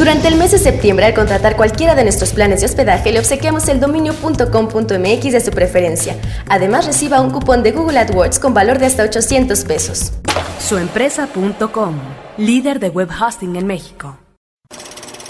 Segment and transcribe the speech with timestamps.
[0.00, 3.68] Durante el mes de septiembre, al contratar cualquiera de nuestros planes de hospedaje, le obsequiamos
[3.68, 6.16] el dominio.com.mx de su preferencia.
[6.48, 10.12] Además, reciba un cupón de Google AdWords con valor de hasta 800 pesos.
[10.58, 11.96] Suempresa.com,
[12.38, 14.16] líder de web hosting en México.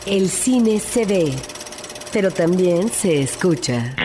[0.06, 1.34] El cine se ve,
[2.12, 3.96] pero también se escucha.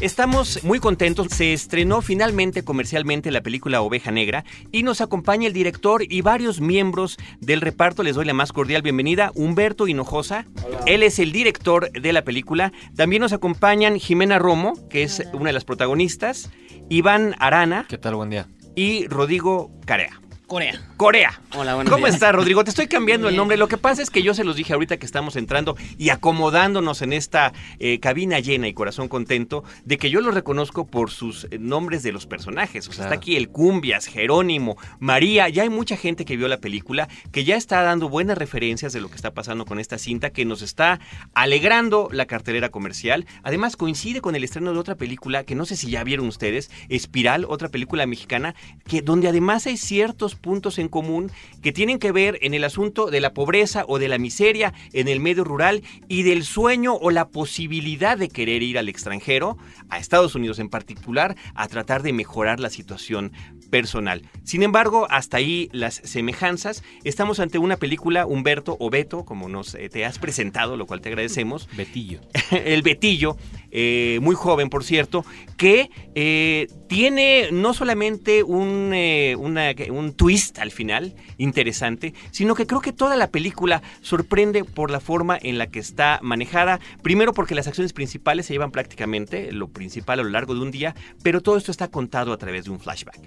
[0.00, 1.28] Estamos muy contentos.
[1.30, 6.60] Se estrenó finalmente comercialmente la película Oveja Negra y nos acompaña el director y varios
[6.60, 8.02] miembros del reparto.
[8.02, 9.32] Les doy la más cordial bienvenida.
[9.34, 10.44] Humberto Hinojosa.
[10.84, 12.72] Él es el director de la película.
[12.94, 16.50] También nos acompañan Jimena Romo, que es una de las protagonistas.
[16.90, 17.86] Iván Arana.
[17.88, 18.16] ¿Qué tal?
[18.16, 18.46] Buen día.
[18.74, 20.20] Y Rodrigo Carea.
[20.46, 20.80] Corea.
[20.96, 21.40] Corea.
[21.54, 22.14] Hola, buenos ¿Cómo días.
[22.14, 22.64] estás, Rodrigo?
[22.64, 23.58] Te estoy cambiando el nombre.
[23.58, 27.02] Lo que pasa es que yo se los dije ahorita que estamos entrando y acomodándonos
[27.02, 31.44] en esta eh, cabina llena y corazón contento de que yo los reconozco por sus
[31.50, 32.88] eh, nombres de los personajes.
[32.88, 33.12] O sea, Claro.
[33.12, 35.50] está aquí el Cumbias, Jerónimo, María.
[35.50, 39.00] Ya hay mucha gente que vio la película que ya está dando buenas referencias de
[39.02, 40.98] lo que está pasando con esta cinta que nos está
[41.34, 43.26] alegrando la cartelera comercial.
[43.42, 46.70] Además, coincide con el estreno de otra película que no sé si ya vieron ustedes,
[46.88, 48.54] Espiral, otra película mexicana,
[48.88, 51.30] que donde además hay ciertos puntos en común
[51.62, 55.08] que tienen que ver en el asunto de la pobreza o de la miseria en
[55.08, 59.56] el medio rural y del sueño o la posibilidad de querer ir al extranjero,
[59.88, 63.32] a Estados Unidos en particular, a tratar de mejorar la situación
[63.70, 64.22] personal.
[64.44, 66.82] Sin embargo, hasta ahí las semejanzas.
[67.04, 71.00] Estamos ante una película, Humberto o Beto, como nos eh, te has presentado, lo cual
[71.00, 72.20] te agradecemos, Betillo.
[72.50, 73.36] el Betillo,
[73.78, 75.22] eh, muy joven por cierto,
[75.58, 82.80] que eh, tiene no solamente un, eh, un twist al final interesante, sino que creo
[82.80, 86.80] que toda la película sorprende por la forma en la que está manejada.
[87.02, 90.70] Primero porque las acciones principales se llevan prácticamente lo principal a lo largo de un
[90.70, 93.20] día, pero todo esto está contado a través de un flashback.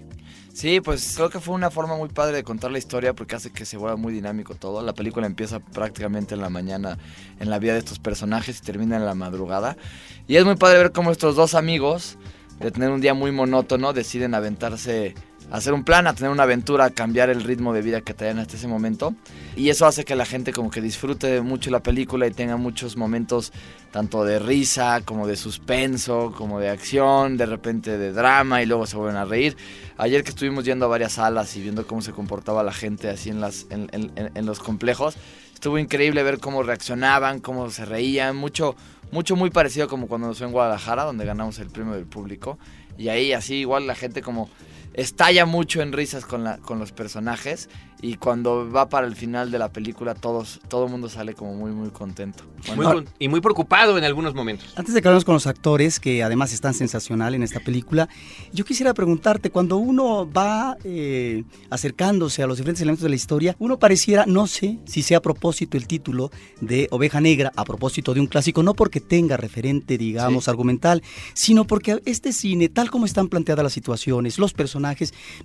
[0.60, 3.50] Sí, pues creo que fue una forma muy padre de contar la historia porque hace
[3.50, 4.82] que se vuelva muy dinámico todo.
[4.82, 6.98] La película empieza prácticamente en la mañana
[7.40, 9.78] en la vida de estos personajes y termina en la madrugada.
[10.28, 12.18] Y es muy padre ver cómo estos dos amigos,
[12.60, 15.16] de tener un día muy monótono, deciden aventarse,
[15.52, 18.40] hacer un plan, a tener una aventura, a cambiar el ritmo de vida que traían
[18.40, 19.14] hasta ese momento.
[19.56, 22.98] Y eso hace que la gente como que disfrute mucho la película y tenga muchos
[22.98, 23.52] momentos
[23.92, 28.86] tanto de risa como de suspenso, como de acción, de repente de drama y luego
[28.86, 29.58] se vuelven a reír.
[29.98, 33.30] Ayer que estuvimos yendo a varias salas y viendo cómo se comportaba la gente así
[33.30, 35.16] en los complejos,
[35.54, 38.76] estuvo increíble ver cómo reaccionaban, cómo se reían, mucho,
[39.12, 42.58] mucho muy parecido como cuando nos fue en Guadalajara, donde ganamos el premio del público.
[42.98, 44.50] Y ahí así igual la gente como
[44.94, 47.70] estalla mucho en risas con, la, con los personajes
[48.02, 51.54] y cuando va para el final de la película todos, todo el mundo sale como
[51.54, 52.46] muy muy contento.
[52.68, 54.74] Muy Bueno, con- y muy preocupado en algunos momentos.
[54.78, 58.08] Antes de que hablemos con los actores, que además están sensacional en esta película,
[58.54, 63.56] yo quisiera preguntarte, cuando uno va eh, acercándose a los diferentes elementos de la historia,
[63.60, 68.14] uno pareciera, no sé si sea a propósito el título de Oveja Negra, a propósito
[68.14, 73.06] de un clásico, no porque tenga referente, digamos, argumental, sino porque este cine, tal como
[73.06, 74.79] están planteadas las situaciones, los personajes,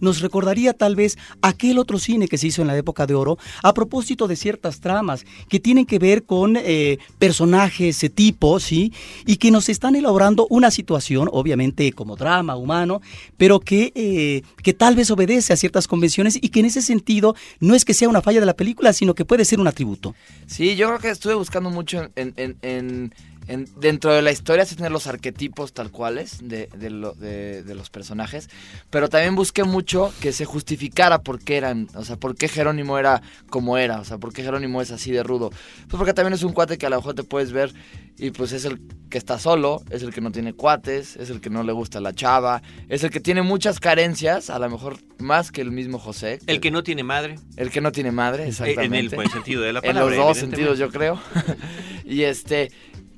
[0.00, 3.38] nos recordaría tal vez aquel otro cine que se hizo en la época de oro,
[3.62, 8.92] a propósito de ciertas tramas que tienen que ver con eh, personajes, eh, tipos, ¿sí?
[9.26, 13.00] Y que nos están elaborando una situación, obviamente como drama humano,
[13.36, 17.34] pero que, eh, que tal vez obedece a ciertas convenciones y que en ese sentido
[17.60, 20.14] no es que sea una falla de la película, sino que puede ser un atributo.
[20.46, 23.12] Sí, yo creo que estuve buscando mucho en-
[23.48, 27.62] en- dentro de la historia, sí tener los arquetipos tal cuales de, de lo- de-
[27.62, 28.48] de los personajes,
[28.90, 32.98] pero también busqué mucho que se justificara por qué eran, o sea, por qué Jerónimo
[32.98, 35.50] era como era, o sea, por qué Jerónimo es así de rudo.
[35.50, 37.72] Pues porque también es un cuate que a lo mejor te puedes ver
[38.16, 41.40] y pues es el que está solo, es el que no tiene cuates, es el
[41.40, 44.98] que no le gusta la chava, es el que tiene muchas carencias, a lo mejor
[45.18, 46.40] más que el mismo José.
[46.46, 49.62] El que no tiene madre, el que no tiene madre, exactamente en el buen sentido
[49.62, 50.16] de la en palabra.
[50.16, 51.20] los dos sentidos, yo creo.
[52.04, 52.70] y este.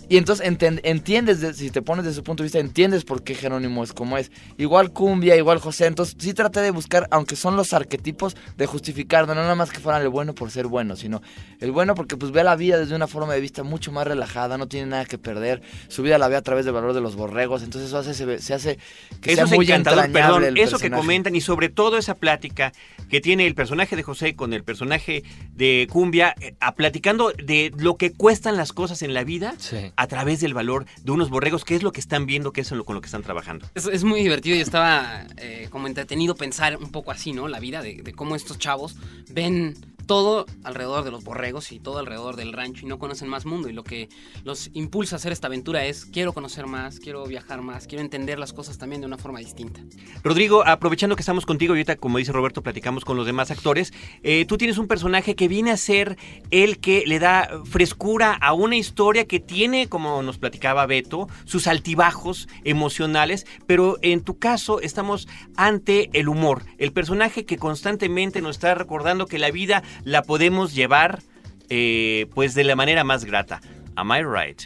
[0.09, 3.25] Y entonces enten- entiendes, de- si te pones de su punto de vista, entiendes por
[3.25, 4.31] qué Jerónimo es como es.
[4.57, 5.87] Igual Cumbia, igual José.
[5.87, 9.81] Entonces sí traté de buscar, aunque son los arquetipos, de justificar, no nada más que
[9.81, 11.23] fueran el bueno por ser bueno, sino
[11.61, 14.59] el bueno porque pues ve la vida desde una forma de vista mucho más relajada,
[14.59, 15.61] no tiene nada que perder.
[15.89, 17.63] Su vida la ve a través del valor de los borregos.
[17.65, 18.79] Entonces eso hace, se, ve- se hace
[19.21, 21.99] que Eso sea es muy encantador, entrañable perdón, el eso que comentan y sobre todo
[21.99, 22.73] esa plática
[23.11, 25.23] que tiene el personaje de José con el personaje
[25.55, 29.77] de Cumbia, eh, a platicando de lo que cuestan las cosas en la vida Sí.
[29.97, 32.69] A través del valor de unos borregos, qué es lo que están viendo, qué es
[32.85, 33.67] con lo que están trabajando.
[33.75, 37.49] Es, es muy divertido y estaba eh, como entretenido pensar un poco así, ¿no?
[37.49, 38.97] La vida de, de cómo estos chavos
[39.31, 39.75] ven
[40.07, 43.69] todo alrededor de los borregos y todo alrededor del rancho y no conocen más mundo
[43.69, 44.09] y lo que
[44.45, 48.39] los impulsa a hacer esta aventura es quiero conocer más, quiero viajar más, quiero entender
[48.39, 49.81] las cosas también de una forma distinta.
[50.23, 53.93] Rodrigo, aprovechando que estamos contigo y ahorita, como dice Roberto, platicamos con los demás actores,
[54.23, 56.17] eh, tú tienes un personaje que viene a ser
[56.51, 61.67] el que le da frescura a una historia que tiene, como nos platicaba Beto, sus
[61.67, 68.57] altibajos emocionales, pero en tu caso estamos ante el humor, el personaje que constantemente nos
[68.57, 71.21] está recordando que la vida la podemos llevar
[71.69, 73.61] eh, pues de la manera más grata.
[73.97, 74.63] Am I right?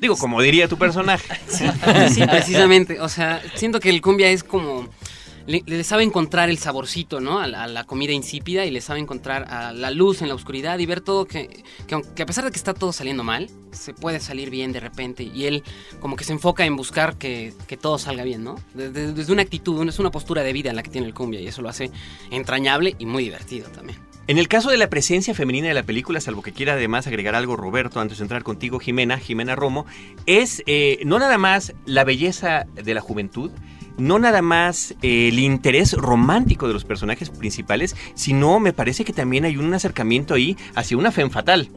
[0.00, 1.32] Digo, como diría tu personaje.
[2.10, 3.00] Sí, precisamente.
[3.00, 4.88] O sea, siento que el cumbia es como...
[5.46, 7.40] Le, sabe encontrar el saborcito, ¿no?
[7.40, 10.78] A a la comida insípida y le sabe encontrar a la luz en la oscuridad
[10.78, 13.92] y ver todo que, que, aunque a pesar de que está todo saliendo mal, se
[13.92, 15.24] puede salir bien de repente.
[15.24, 15.64] Y él
[16.00, 18.54] como que se enfoca en buscar que, que todo salga bien, ¿no?
[18.74, 21.40] Desde, desde una actitud, es una postura de vida en la que tiene el cumbia
[21.40, 21.90] y eso lo hace
[22.30, 24.11] entrañable y muy divertido también.
[24.28, 27.34] En el caso de la presencia femenina de la película, salvo que quiera además agregar
[27.34, 29.84] algo Roberto antes de entrar contigo, Jimena, Jimena Romo,
[30.26, 33.50] es eh, no nada más la belleza de la juventud,
[33.98, 39.12] no nada más eh, el interés romántico de los personajes principales, sino me parece que
[39.12, 41.68] también hay un acercamiento ahí hacia una fe fatal.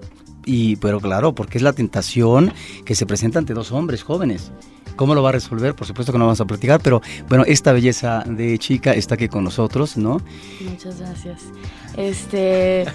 [0.46, 2.54] Y, pero claro, porque es la tentación
[2.86, 4.52] que se presenta ante dos hombres jóvenes.
[4.96, 5.76] ¿Cómo lo va a resolver?
[5.76, 9.28] Por supuesto que no vamos a platicar, pero bueno, esta belleza de chica está aquí
[9.28, 10.22] con nosotros, ¿no?
[10.62, 11.44] Muchas gracias.
[11.98, 12.86] Este,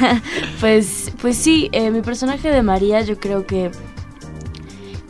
[0.60, 3.70] pues, pues sí, eh, mi personaje de María yo creo que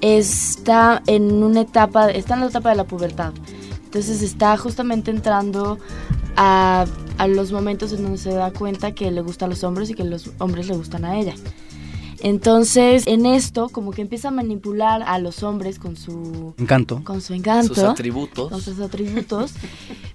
[0.01, 3.33] está en una etapa, está en la etapa de la pubertad.
[3.85, 5.79] Entonces está justamente entrando
[6.37, 6.85] a,
[7.17, 10.05] a los momentos en donde se da cuenta que le gustan los hombres y que
[10.05, 11.35] los hombres le gustan a ella.
[12.21, 17.03] Entonces, en esto, como que empieza a manipular a los hombres con su Encanto.
[17.05, 18.51] con su encanto, Sus atributos.
[18.51, 19.53] con sus atributos,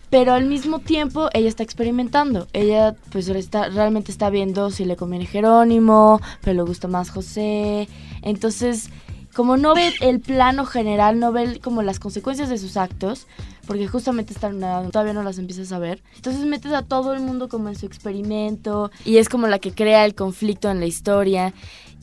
[0.10, 2.48] pero al mismo tiempo ella está experimentando.
[2.54, 7.88] Ella, pues, está, realmente está viendo si le conviene Jerónimo, pero le gusta más José.
[8.22, 8.90] Entonces,
[9.34, 13.26] como no ve el plano general, no ve como las consecuencias de sus actos,
[13.66, 16.04] porque justamente están una todavía no las empiezas a ver.
[16.16, 19.72] Entonces metes a todo el mundo como en su experimento y es como la que
[19.74, 21.54] crea el conflicto en la historia.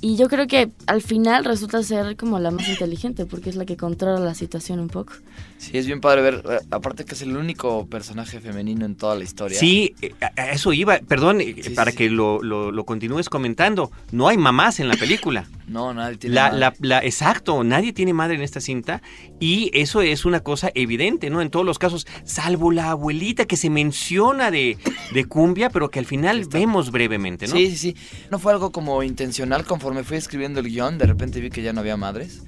[0.03, 3.67] Y yo creo que al final resulta ser como la más inteligente, porque es la
[3.67, 5.13] que controla la situación un poco.
[5.59, 9.15] Sí, es bien padre ver, eh, aparte que es el único personaje femenino en toda
[9.15, 9.59] la historia.
[9.61, 12.15] Sí, eh, a eso iba, perdón, eh, Sí, para sí, que sí.
[12.15, 13.91] lo, lo- lo continúes comentando.
[14.11, 15.47] No hay mamás en la película.
[15.71, 19.03] No, nadie tiene La, la- la- exacto, nadie tiene madre en esta cinta
[19.39, 21.41] y eso es una cosa evidente, ¿no?
[21.43, 24.79] En todos los casos, salvo la abuelita que se menciona de,
[25.13, 27.55] de cumbia, pero que al final vemos brevemente, ¿no?
[27.55, 27.97] Sí, sí, sí.
[28.33, 29.65] No fue algo como intencional.
[29.65, 32.43] Conforme fui escribiendo el guion, de repente vi que ya no había madres.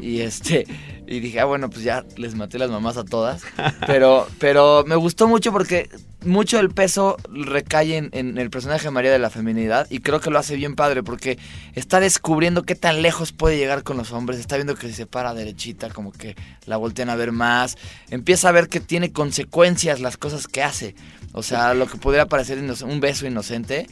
[0.00, 0.66] Y este,
[1.06, 3.42] y dije, ah, bueno, pues ya les maté las mamás a todas.
[3.86, 5.88] Pero, pero me gustó mucho porque
[6.24, 9.86] mucho del peso recae en, en el personaje de María de la feminidad.
[9.90, 11.38] Y creo que lo hace bien padre porque
[11.74, 14.40] está descubriendo qué tan lejos puede llegar con los hombres.
[14.40, 16.36] Está viendo que se para derechita, como que
[16.66, 17.76] la voltean a ver más.
[18.10, 20.94] Empieza a ver que tiene consecuencias las cosas que hace.
[21.32, 23.86] O sea, lo que podría parecer un beso inocente,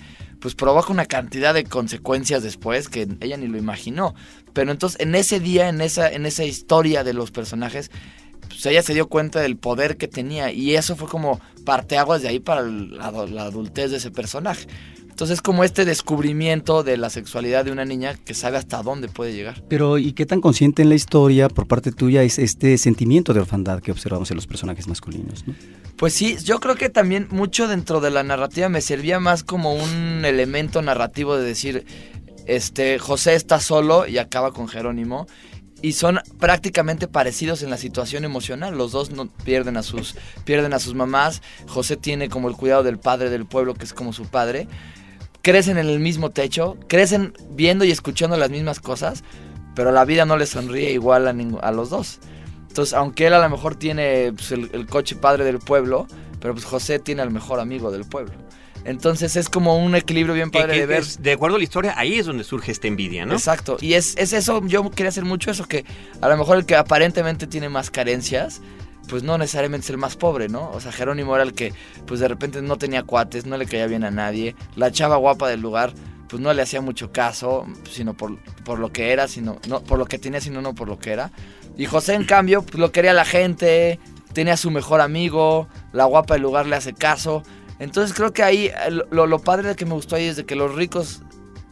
[0.45, 4.15] pues provoca una cantidad de consecuencias después que ella ni lo imaginó.
[4.53, 7.91] Pero entonces, en ese día, en esa, en esa historia de los personajes,
[8.49, 10.53] pues ella se dio cuenta del poder que tenía.
[10.53, 14.67] Y eso fue como parteaguas de ahí para la adultez de ese personaje.
[15.15, 19.07] Entonces es como este descubrimiento de la sexualidad de una niña que sabe hasta dónde
[19.07, 19.63] puede llegar.
[19.69, 23.39] Pero, ¿y qué tan consciente en la historia por parte tuya es este sentimiento de
[23.39, 25.47] orfandad que observamos en los personajes masculinos?
[25.47, 25.55] ¿no?
[25.97, 29.75] Pues sí, yo creo que también mucho dentro de la narrativa me servía más como
[29.75, 31.87] un elemento narrativo de decir,
[32.47, 35.29] este, José está solo y acaba con Jerónimo.
[35.81, 38.77] Y son prácticamente parecidos en la situación emocional.
[38.77, 41.41] Los dos no pierden a sus pierden a sus mamás.
[41.69, 44.67] José tiene como el cuidado del padre del pueblo, que es como su padre.
[45.45, 49.23] Crecen en el mismo techo, crecen viendo y escuchando las mismas cosas,
[49.77, 51.35] pero la vida no les sonríe igual a,
[51.67, 52.19] a los dos.
[52.69, 56.09] Entonces, aunque él a lo mejor tiene pues, el, el coche padre del pueblo,
[56.41, 58.33] pero pues José tiene al mejor amigo del pueblo.
[58.87, 61.01] Entonces es como un equilibrio bien Que- padre que de ver.
[61.03, 63.35] es- de acuerdo a la historia, ahí es donde surge esta envidia, ¿no?
[63.35, 63.77] Exacto.
[63.81, 65.85] Y es, es eso, yo quería hacer mucho eso, que
[66.21, 68.61] a lo mejor el que aparentemente tiene más carencias,
[69.09, 70.71] pues no necesariamente es el más pobre, ¿no?
[70.71, 71.73] O sea, Jerónimo era el que,
[72.07, 74.55] pues de repente no tenía cuates, no le caía bien a nadie.
[74.77, 75.93] La chava guapa del lugar,
[76.29, 79.99] pues no le hacía mucho caso, sino por, por lo que era, sino, no por
[79.99, 81.31] lo que tenía, sino no por lo que era.
[81.77, 83.99] Y José, en cambio, pues lo quería la gente,
[84.33, 87.43] tenía a su mejor amigo, la guapa del lugar le hace caso.
[87.79, 90.75] Entonces creo que ahí eh, lo, padre que me gustó ahí es de que los
[90.75, 91.23] ricos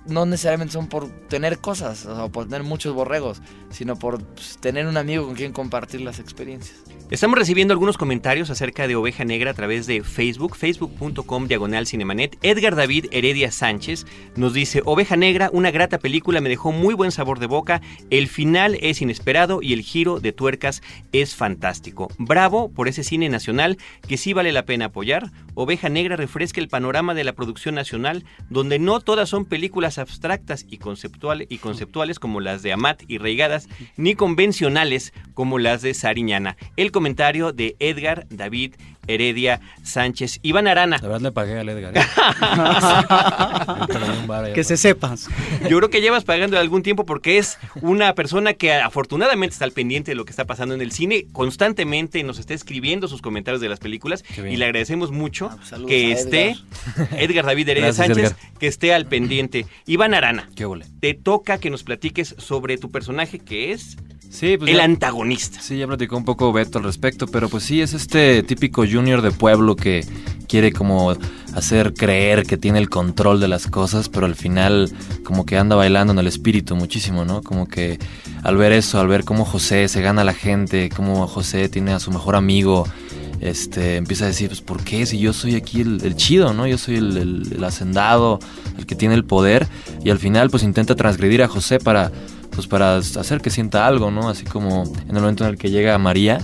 [0.07, 4.87] no necesariamente son por tener cosas, o por tener muchos borregos, sino por pues, tener
[4.87, 6.77] un amigo con quien compartir las experiencias.
[7.13, 12.39] Estamos recibiendo algunos comentarios acerca de Oveja Negra a través de Facebook, facebook.com diagonal cinemanet.
[12.41, 17.13] Edgar David Heredia Sánchez nos dice, Oveja Negra, una grata película, me dejó muy buen
[17.13, 20.81] sabor de boca, el final es inesperado y el giro de tuercas
[21.13, 22.09] es fantástico.
[22.17, 23.77] Bravo por ese cine nacional
[24.09, 25.31] que sí vale la pena apoyar.
[25.55, 30.65] Oveja Negra refresca el panorama de la producción nacional, donde no todas son películas abstractas
[30.69, 35.95] y, conceptuales y conceptuales como las de Amat y Reigadas, ni convencionales como las de
[35.95, 36.57] Sariñana.
[36.77, 38.75] El comentario de Edgar David
[39.07, 40.39] Heredia Sánchez.
[40.43, 40.99] Iván Arana.
[40.99, 41.97] La verdad le pagué al Edgar.
[41.97, 42.03] ¿eh?
[44.55, 45.29] que se sepas.
[45.69, 49.73] Yo creo que llevas pagando algún tiempo porque es una persona que afortunadamente está al
[49.73, 51.27] pendiente de lo que está pasando en el cine.
[51.33, 55.83] Constantemente nos está escribiendo sus comentarios de las películas y le agradecemos mucho Ah, pues,
[55.87, 56.57] que esté
[57.17, 57.45] Edgar.
[57.47, 58.59] David Heredia Gracias, Sánchez, Edgar.
[58.59, 59.67] que esté al pendiente.
[59.87, 60.49] Iván Arana.
[60.55, 60.67] ¿Qué?
[61.01, 63.97] Te toca que nos platiques sobre tu personaje que es
[64.33, 65.61] Sí, pues el ya- antagonista.
[65.61, 69.21] Sí, ya platicó un poco Beto al respecto, pero pues sí, es este típico junior
[69.21, 70.05] de pueblo que
[70.49, 71.15] quiere como
[71.55, 74.91] hacer creer que tiene el control de las cosas, pero al final
[75.23, 77.43] como que anda bailando en el espíritu muchísimo, ¿no?
[77.43, 77.99] Como que
[78.43, 81.93] al ver eso, al ver cómo José se gana a la gente, cómo José tiene
[81.93, 82.87] a su mejor amigo,
[83.41, 85.05] este, empieza a decir, pues ¿por qué?
[85.05, 86.67] Si yo soy aquí el, el chido, ¿no?
[86.67, 88.39] Yo soy el, el- el hacendado,
[88.79, 89.69] el que tiene el poder,
[90.03, 92.11] y al final pues intenta transgredir a José para
[92.55, 94.29] pues para hacer que sienta algo, ¿no?
[94.29, 96.41] Así como en el momento en el que llega María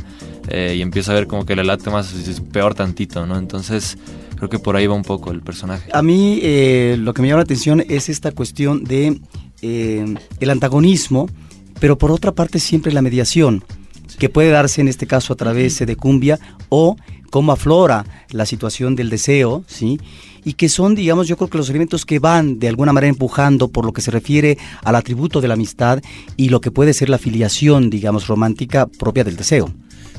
[0.49, 3.39] eh, y empieza a ver como que le late más, es peor tantito, ¿no?
[3.39, 3.99] Entonces
[4.37, 5.91] creo que por ahí va un poco el personaje.
[5.93, 9.21] A mí eh, lo que me llama la atención es esta cuestión de
[9.63, 11.29] eh, el antagonismo,
[11.81, 13.65] pero por otra parte siempre la mediación,
[14.19, 16.39] que puede darse en este caso a través de cumbia
[16.71, 16.97] o
[17.31, 20.01] cómo aflora la situación del deseo, ¿sí?
[20.49, 23.69] Y que son, digamos, yo creo que los elementos que van de alguna manera empujando
[23.69, 26.03] por lo que se refiere al atributo de la amistad
[26.39, 29.71] y lo que puede ser la filiación, digamos, romántica propia del deseo.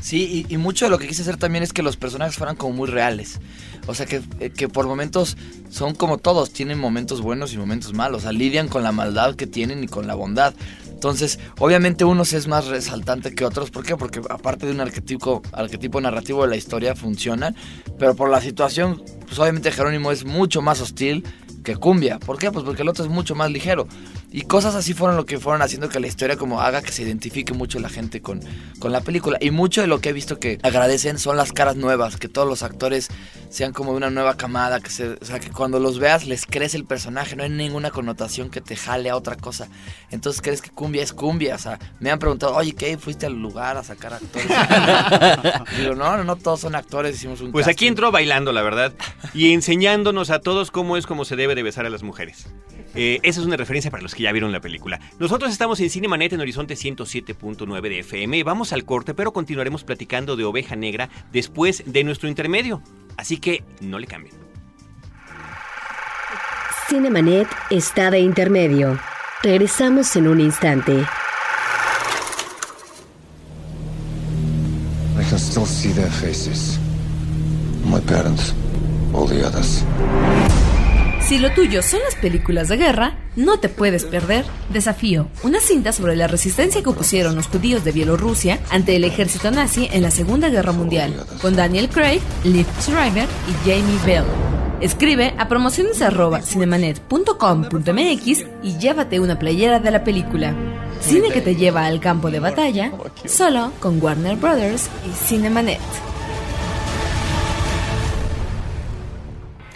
[0.02, 2.76] Sí, y, mucho de lo que quise hacer también es que los personajes fueran como
[2.76, 3.40] muy reales.
[3.88, 5.36] O sea, que, eh, que por momentos
[5.72, 8.20] son como todos, tienen momentos buenos y momentos malos.
[8.20, 10.54] O sea, lidian con la maldad que tienen y con la bondad.
[11.00, 13.72] Entonces, obviamente unos es más resaltante que otros.
[13.72, 13.96] ¿Por qué?
[13.96, 17.56] Porque aparte de un arquetipo, arquetipo narrativo de la historia funcionan.
[17.98, 21.24] Pero por la situación, pues obviamente Jerónimo es mucho más hostil
[21.64, 22.20] que Cumbia.
[22.20, 22.52] ¿Por qué?
[22.52, 23.88] Pues porque el otro es mucho más ligero.
[24.32, 27.02] Y cosas así fueron lo que fueron haciendo que la historia como haga que se
[27.02, 28.42] identifique mucho la gente con,
[28.78, 29.40] con la película.
[29.42, 32.48] Y mucho de lo que he visto que agradecen son las caras nuevas, que todos
[32.48, 33.08] los actores
[33.50, 36.46] sean como de una nueva camada, que se, o sea, que cuando los veas les
[36.46, 39.68] crece el personaje, no hay ninguna connotación que te jale a otra cosa.
[40.12, 43.00] Entonces crees que cumbia es cumbia, o sea, me han preguntado, oye, ¿qué?
[43.00, 44.48] ¿Fuiste al lugar a sacar actores?
[45.80, 47.88] Digo, no, no, no todos son actores, hicimos un Pues aquí casting".
[47.88, 48.94] entró bailando, la verdad,
[49.34, 52.46] y enseñándonos a todos cómo es como se debe de besar a las mujeres.
[52.96, 55.00] Eh, esa es una referencia para los que ya vieron la película.
[55.18, 58.44] Nosotros estamos en Cinemanet en Horizonte 107.9 de FM.
[58.44, 62.82] Vamos al corte, pero continuaremos platicando de Oveja Negra después de nuestro intermedio.
[63.16, 64.36] Así que no le cambien.
[66.90, 69.00] Cinemanet está de intermedio.
[69.42, 71.06] Regresamos en un instante.
[75.18, 76.78] I can still see their faces.
[77.86, 78.54] My parents,
[79.14, 79.86] all the others.
[81.30, 84.44] Si lo tuyo son las películas de guerra, no te puedes perder
[84.74, 89.52] Desafío, una cinta sobre la resistencia que opusieron los judíos de Bielorrusia ante el ejército
[89.52, 94.24] nazi en la Segunda Guerra Mundial, con Daniel Craig, Liv Schreiber y Jamie Bell.
[94.82, 100.56] Escribe a promociones@cinemanet.com.mx y llévate una playera de la película.
[101.00, 102.92] Cine que te lleva al campo de batalla,
[103.26, 105.78] solo con Warner Brothers y Cinemanet.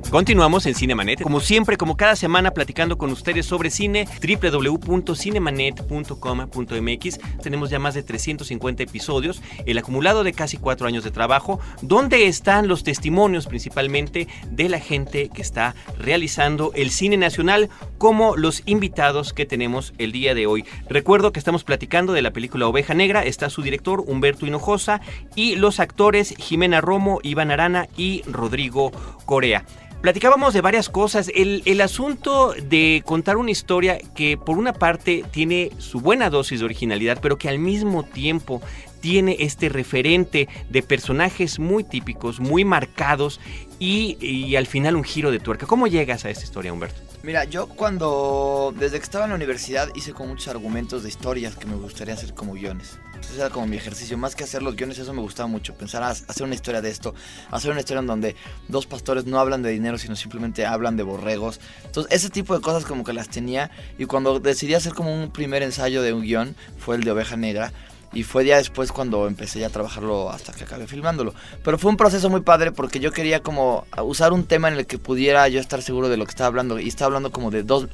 [0.09, 7.19] Continuamos en Cinemanet, como siempre, como cada semana, platicando con ustedes sobre cine, www.cinemanet.com.mx.
[7.43, 12.27] Tenemos ya más de 350 episodios, el acumulado de casi cuatro años de trabajo, donde
[12.27, 18.63] están los testimonios principalmente de la gente que está realizando el cine nacional, como los
[18.65, 20.63] invitados que tenemos el día de hoy.
[20.89, 25.01] Recuerdo que estamos platicando de la película Oveja Negra, está su director Humberto Hinojosa
[25.35, 28.93] y los actores Jimena Romo, Iván Arana y Rodrigo
[29.25, 29.65] Corea.
[30.01, 31.31] Platicábamos de varias cosas.
[31.33, 36.59] El, el, asunto de contar una historia que por una parte tiene su buena dosis
[36.59, 38.61] de originalidad, pero que al mismo tiempo
[39.01, 43.39] tiene este referente de personajes muy típicos, muy marcados
[43.79, 45.65] y, y al final un giro de tuerca.
[45.65, 47.06] ¿Cómo llegas a esta historia, Humberto?
[47.23, 51.55] Mira, yo cuando, desde que estaba en la universidad, hice con muchos argumentos de historias
[51.55, 52.99] que me gustaría hacer como guiones.
[53.07, 56.03] Entonces era como mi ejercicio, más que hacer los guiones, eso me gustaba mucho, pensar
[56.03, 57.15] a hacer una historia de esto,
[57.49, 58.35] hacer una historia en donde
[58.67, 61.59] dos pastores no hablan de dinero, sino simplemente hablan de borregos.
[61.83, 63.71] Entonces ese tipo de cosas como que las tenía.
[63.97, 67.35] Y cuando decidí hacer como un primer ensayo de un guion, fue el de Oveja
[67.35, 67.73] Negra,
[68.13, 71.33] y fue ya después cuando empecé ya a trabajarlo hasta que acabé filmándolo.
[71.63, 74.87] Pero fue un proceso muy padre porque yo quería como usar un tema en el
[74.87, 76.79] que pudiera yo estar seguro de lo que estaba hablando.
[76.79, 77.87] Y estaba hablando como de dos,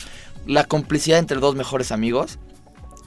[0.46, 2.39] la complicidad entre dos mejores amigos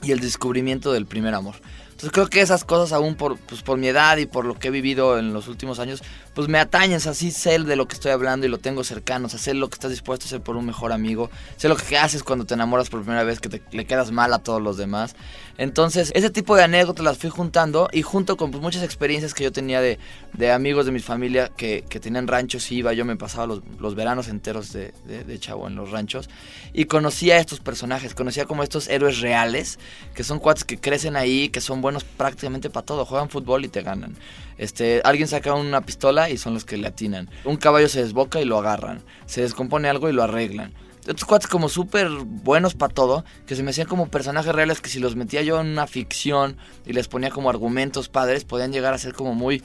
[0.03, 1.55] y el descubrimiento del primer amor.
[1.97, 4.67] Entonces creo que esas cosas aún por, pues, por mi edad y por lo que
[4.67, 6.03] he vivido en los últimos años,
[6.37, 9.55] pues me atañen, así sé de lo que estoy hablando y lo tengo cercano, sé
[9.55, 12.45] lo que estás dispuesto a hacer por un mejor amigo, sé lo que haces cuando
[12.45, 15.15] te enamoras por primera vez, que te, le quedas mal a todos los demás.
[15.57, 19.45] Entonces, ese tipo de anécdotas las fui juntando y junto con pues, muchas experiencias que
[19.45, 19.97] yo tenía de,
[20.33, 23.95] de amigos de mi familia que, que, tenían ranchos iba, yo me pasaba los, los
[23.95, 26.29] veranos enteros de, de, de, chavo en los ranchos
[26.71, 29.79] y conocía a estos personajes, conocía como estos héroes reales,
[30.13, 33.69] que son cuates que crecen ahí, que son buenos prácticamente para todo, juegan fútbol y
[33.69, 34.15] te ganan.
[34.57, 37.29] Este, alguien saca una pistola y son los que le atinan.
[37.45, 39.03] Un caballo se desboca y lo agarran.
[39.25, 40.73] Se descompone algo y lo arreglan.
[41.01, 44.89] Estos cuates como súper buenos para todo, que se me hacían como personajes reales que
[44.89, 48.93] si los metía yo en una ficción y les ponía como argumentos padres, podían llegar
[48.93, 49.63] a ser como muy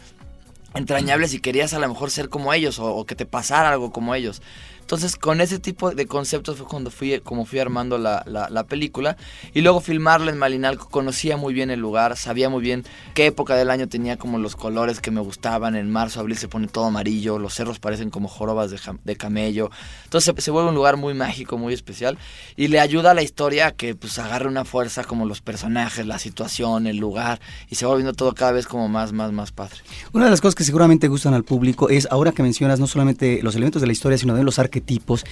[0.74, 3.90] entrañables y querías a lo mejor ser como ellos o, o que te pasara algo
[3.90, 4.40] como ellos.
[4.82, 8.64] Entonces, con ese tipo de conceptos fue cuando fui, como fui armando la, la, la,
[8.64, 9.16] película.
[9.54, 12.84] Y luego filmarla en Malinalco, conocía muy bien el lugar, sabía muy bien
[13.14, 15.76] qué época del año tenía como los colores que me gustaban.
[15.76, 19.70] En marzo, abril se pone todo amarillo, los cerros parecen como jorobas de, de camello.
[20.04, 22.18] Entonces se, se, vuelve un lugar muy mágico, muy especial.
[22.56, 26.06] Y le ayuda a la historia a que pues agarre una fuerza como los personajes,
[26.06, 27.40] la situación, el lugar.
[27.70, 29.76] Y se va volviendo todo cada vez como más, más, más padre.
[30.12, 33.40] Una de las cosas que seguramente gustan al público es, ahora que mencionas no solamente
[33.42, 35.24] los elementos de la historia, sino de los arquetipos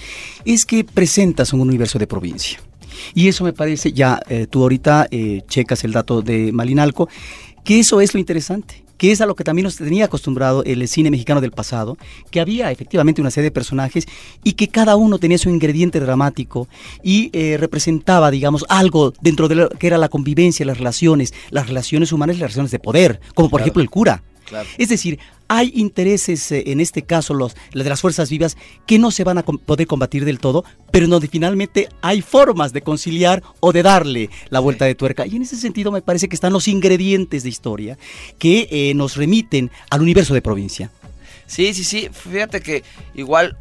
[0.45, 2.59] es que presentas un universo de provincia.
[3.15, 7.09] Y eso me parece, ya eh, tú ahorita eh, checas el dato de Malinalco,
[7.63, 10.87] que eso es lo interesante que es a lo que también nos tenía acostumbrado el
[10.87, 11.97] cine mexicano del pasado,
[12.29, 14.05] que había efectivamente una serie de personajes
[14.43, 16.67] y que cada uno tenía su ingrediente dramático
[17.01, 21.65] y eh, representaba, digamos, algo dentro de lo que era la convivencia, las relaciones, las
[21.67, 23.63] relaciones humanas y las relaciones de poder, como por claro.
[23.63, 24.21] ejemplo el cura.
[24.45, 24.69] Claro.
[24.77, 25.17] Es decir,
[25.53, 28.55] hay intereses, eh, en este caso los, los, de las fuerzas vivas,
[28.87, 32.81] que no se van a poder combatir del todo, pero donde finalmente hay formas de
[32.81, 35.27] conciliar o de darle la vuelta de tuerca.
[35.27, 37.97] Y en ese sentido me parece que están los ingredientes de historia
[38.39, 40.89] que eh, nos remiten al universo de provincia.
[41.47, 42.07] Sí, sí, sí.
[42.13, 43.57] Fíjate que igual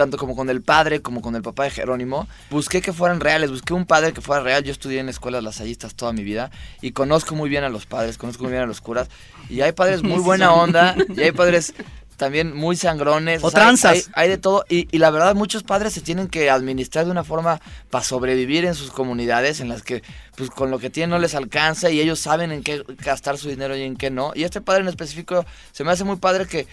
[0.00, 3.50] tanto como con el padre como con el papá de Jerónimo, busqué que fueran reales,
[3.50, 4.64] busqué un padre que fuera real.
[4.64, 8.16] Yo estudié en escuelas lasallistas toda mi vida y conozco muy bien a los padres,
[8.16, 9.10] conozco muy bien a los curas.
[9.50, 11.74] Y hay padres muy buena onda y hay padres
[12.16, 13.44] también muy sangrones.
[13.44, 13.92] O, o sea, tranzas.
[14.14, 14.64] Hay, hay, de todo.
[14.70, 17.60] Y, y, la verdad, muchos padres se tienen que administrar de una forma
[17.90, 20.02] para sobrevivir en sus comunidades en las que,
[20.34, 23.50] pues, con lo que tienen no les alcanza y ellos saben en qué gastar su
[23.50, 24.32] dinero y en qué no.
[24.34, 26.66] Y este padre en específico se me hace muy padre que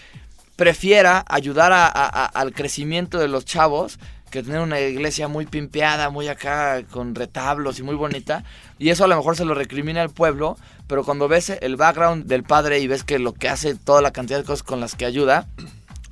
[0.58, 1.86] prefiera ayudar a,
[2.26, 7.78] al crecimiento de los chavos que tener una iglesia muy pimpeada, muy acá con retablos
[7.78, 8.42] y muy bonita.
[8.76, 12.26] Y eso a lo mejor se lo recrimina al pueblo, pero cuando ves el background
[12.26, 14.96] del padre y ves que lo que hace, toda la cantidad de cosas con las
[14.96, 15.46] que ayuda,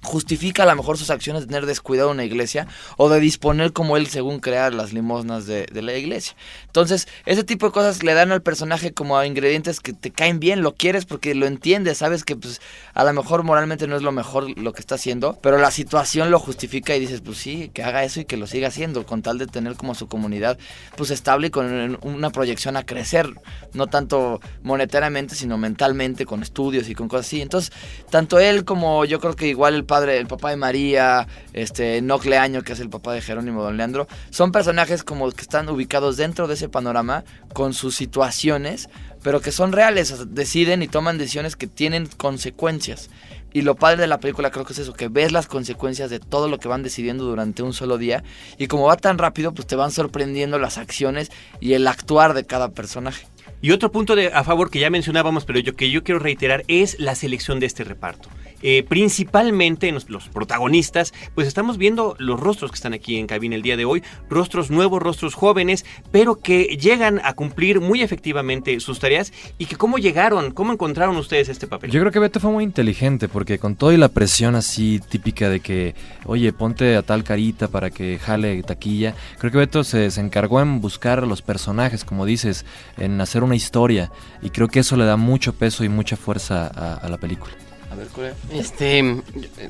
[0.07, 2.67] justifica a lo mejor sus acciones de tener descuidado una iglesia
[2.97, 6.35] o de disponer como él según crear las limosnas de, la iglesia.
[6.67, 10.41] Entonces, ese tipo de cosas le dan al personaje como a ingredientes que te caen
[10.41, 12.61] bien, lo quieres porque lo entiendes, sabes que pues
[12.95, 16.31] a lo mejor moralmente no es lo mejor lo que está haciendo, pero la situación
[16.31, 19.23] lo justifica y dices, pues sí, que haga eso y que lo siga haciendo con
[19.23, 20.59] tal de tener como su comunidad
[20.97, 23.29] pues estable y con una proyección a crecer,
[23.73, 27.43] no tanto monetariamente, sino mentalmente, con estudios y con cosas así.
[27.43, 27.73] Entonces,
[28.11, 32.63] tanto él como yo creo que igual el padre, el papá de María, este Nocleaño,
[32.63, 36.49] que es el papá de Jerónimo Don Leandro, son personajes como que están ubicados dentro
[36.49, 38.89] de ese panorama con sus situaciones,
[39.23, 43.11] pero que son reales, deciden y toman decisiones que tienen consecuencias.
[43.53, 46.21] Y lo padre de la película creo que es eso, que ves las consecuencias de
[46.21, 48.23] todo lo que van decidiendo durante un solo día.
[48.59, 52.45] Y como va tan rápido, pues te van sorprendiendo las acciones y el actuar de
[52.45, 53.27] cada personaje.
[53.63, 56.65] Y otro punto de, a favor que ya mencionábamos, pero yo que yo quiero reiterar,
[56.69, 58.29] es la selección de este reparto.
[58.63, 63.63] Eh, principalmente los, protagonistas, pues estamos viendo los rostros que están aquí en cabina el
[63.63, 68.99] día de hoy, rostros nuevos, rostros jóvenes, pero que llegan a cumplir muy efectivamente sus
[68.99, 71.91] tareas y que cómo llegaron, cómo encontraron ustedes este papel.
[71.91, 75.49] Yo creo que Beto fue muy inteligente porque con toda y la presión así típica
[75.49, 80.07] de que, oye, ponte a tal carita para que jale taquilla, creo que Beto se,
[80.17, 82.65] encargó en buscar los personajes, como dices,
[82.97, 84.11] en hacer una historia
[84.43, 87.53] y creo que eso le da mucho peso y mucha fuerza a, a la película.
[87.91, 88.35] A ver, ¿cuál es?
[88.67, 89.03] Este,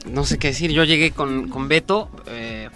[0.07, 0.71] no sé qué decir.
[0.73, 2.69] Yo llegué con, con Beto eh,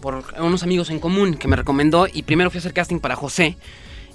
[0.00, 3.16] por unos amigos en común que me recomendó y primero fui a hacer casting para
[3.16, 3.56] José.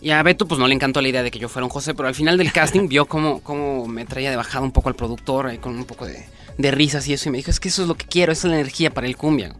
[0.01, 1.93] Y a Beto pues no le encantó la idea de que yo fuera un José,
[1.93, 4.95] pero al final del casting vio cómo, cómo me traía de bajada un poco al
[4.95, 6.25] productor, eh, con un poco de,
[6.57, 8.47] de risas y eso, y me dijo, es que eso es lo que quiero, esa
[8.47, 9.53] es la energía para el cumbia.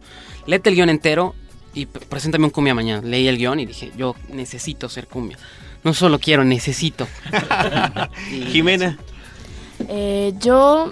[0.46, 1.34] Léete el guion entero
[1.74, 3.02] y preséntame un cumbia mañana.
[3.06, 5.36] Leí el guion y dije, yo necesito ser cumbia.
[5.84, 7.06] No solo quiero, necesito.
[8.32, 8.98] Y- Jimena.
[9.88, 10.90] Eh, yo,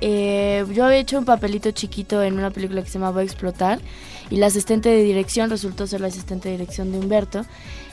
[0.00, 3.24] eh, yo había hecho un papelito chiquito en una película que se llama Voy a
[3.24, 3.80] explotar
[4.30, 7.44] y la asistente de dirección resultó ser la asistente de dirección de Humberto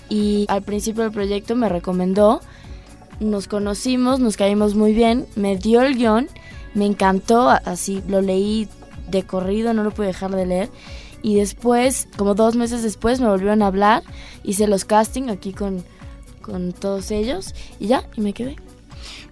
[0.10, 2.42] y al principio del proyecto me recomendó,
[3.20, 6.28] nos conocimos, nos caímos muy bien, me dio el guion,
[6.74, 8.68] me encantó, así lo leí
[9.08, 10.70] de corrido, no lo pude dejar de leer
[11.24, 14.04] y después, como dos meses después, me volvieron a hablar,
[14.44, 15.84] hice los casting aquí con,
[16.42, 18.58] con todos ellos y ya, y me quedé.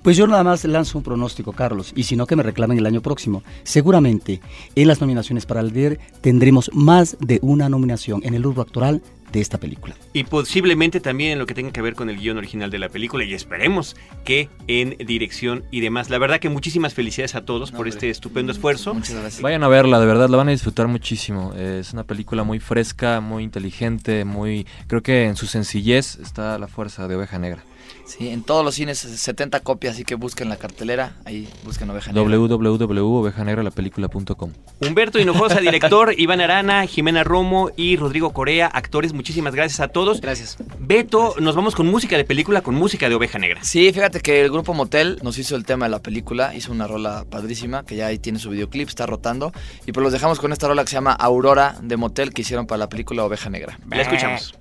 [0.04, 2.88] Pues yo nada más lanzo un pronóstico, Carlos, y si no que me reclamen el
[2.88, 3.44] año próximo.
[3.64, 4.42] Seguramente
[4.76, 9.02] en las nominaciones para el DER tendremos más de una nominación en el urbo actoral
[9.32, 9.96] de esta película.
[10.14, 12.90] Y posiblemente también en lo que tenga que ver con el guion original de la
[12.90, 16.10] película y esperemos que en dirección y demás.
[16.10, 18.94] La verdad que muchísimas felicidades a todos por este estupendo esfuerzo.
[18.94, 19.42] Muchas gracias.
[19.42, 21.54] Vayan a verla, de verdad, la van a disfrutar muchísimo.
[21.56, 24.66] Eh, es una película muy fresca, muy inteligente, muy...
[24.88, 27.64] Creo que en su sencillez está la fuerza de Oveja Negra.
[28.06, 32.12] Sí, en todos los cines 70 copias, así que busquen la cartelera, ahí busquen Oveja
[32.12, 32.38] Negra.
[32.38, 34.52] www.ovejanegralapelícula.com
[34.82, 39.14] Humberto Hinojosa, director, Iván Arana, Jimena Romo y Rodrigo Corea, actores.
[39.14, 40.22] Muchísimas gracias a todos.
[40.22, 40.58] Gracias.
[40.80, 43.64] Beto, nos vamos con música de película, con música de Oveja Negra.
[43.64, 46.88] Sí, fíjate que el grupo Motel nos hizo el tema de la película, hizo una
[46.88, 49.54] rola padrísima, que ya ahí tiene su videoclip, está rotando.
[49.86, 52.68] Y pues los dejamos con esta rola que se llama Aurora de Motel, que hicieron
[52.68, 53.80] para la película Oveja Negra.
[53.90, 54.54] La escuchamos.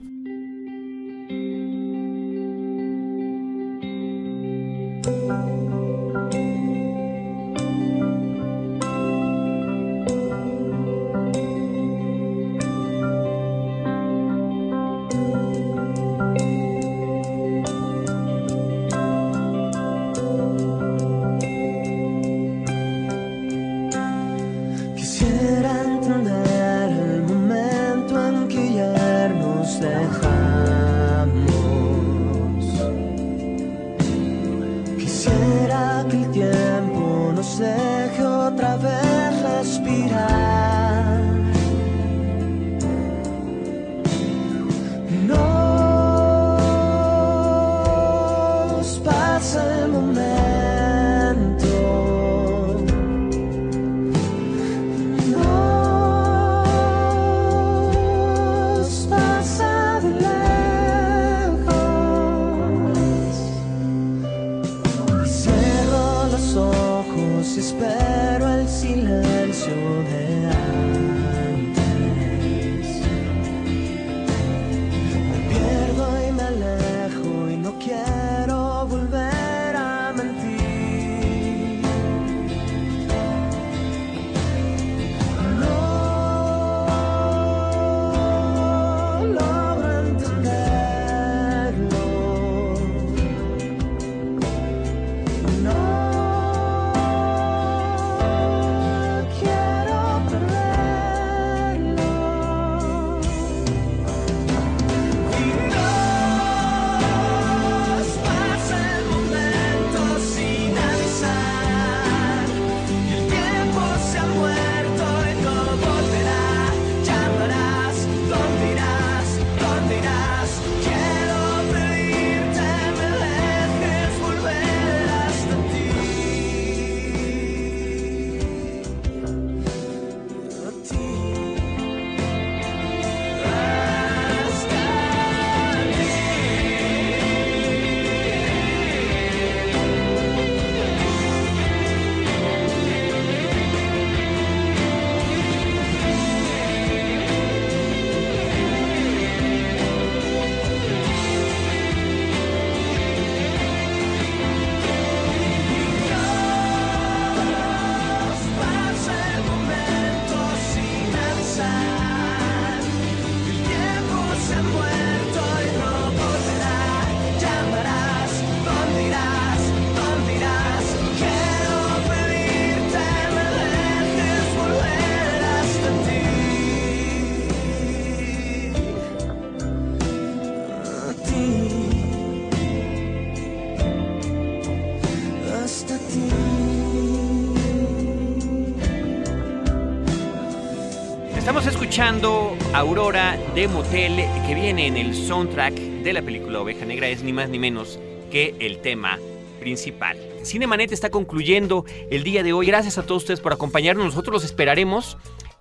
[192.73, 197.09] Aurora de Motel que viene en el soundtrack de la película Oveja Negra.
[197.09, 197.99] Es ni más ni menos
[198.31, 199.19] que el tema
[199.61, 200.17] principal.
[200.43, 202.67] Cinemanet está concluyendo el día de hoy.
[202.67, 204.07] Gracias a todos ustedes por acompañarnos.
[204.07, 205.19] Nosotros los esperaremos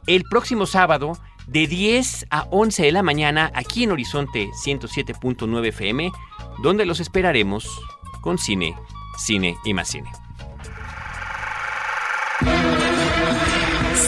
[0.08, 6.10] el próximo sábado de 10 a 11 de la mañana aquí en Horizonte 107.9 FM,
[6.64, 7.82] donde los esperaremos
[8.22, 8.78] con cine,
[9.18, 10.10] cine y más cine.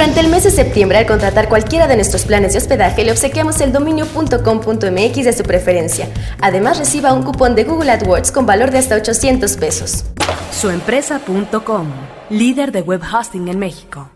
[0.00, 3.60] Durante el mes de septiembre, al contratar cualquiera de nuestros planes de hospedaje, le obsequiamos
[3.60, 6.08] el dominio.com.mx de su preferencia.
[6.40, 10.06] Además, reciba un cupón de Google AdWords con valor de hasta 800 pesos.
[10.52, 11.88] Suempresa.com,
[12.30, 14.08] líder de web hosting en México.